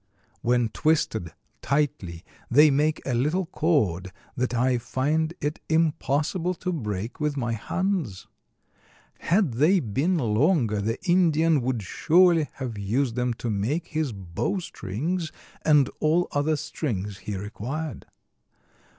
[0.41, 1.31] When twisted
[1.61, 7.51] tightly they make a little cord that I find it impossible to break with my
[7.53, 8.25] hands.
[9.19, 14.57] Had they been longer the Indian would surely have used them to make his bow
[14.57, 15.31] strings
[15.63, 18.07] and all other strings he required.